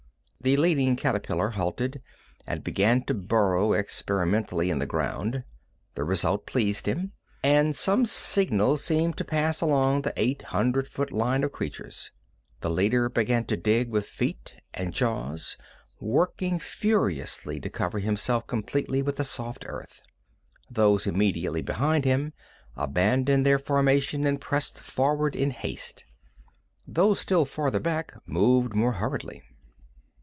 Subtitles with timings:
[0.43, 2.01] The leading caterpillar halted,
[2.47, 5.43] and began to burrow experimentally in the ground.
[5.93, 7.11] The result pleased him,
[7.43, 12.09] and some signal seemed to pass along the eight hundred foot line of creatures.
[12.61, 15.57] The leader began to dig with feet and jaws,
[15.99, 20.01] working furiously to cover himself completely with the soft earth.
[20.71, 22.33] Those immediately behind him
[22.75, 26.03] abandoned their formation, and pressed forward in haste.
[26.87, 29.43] Those still farther back moved more hurriedly.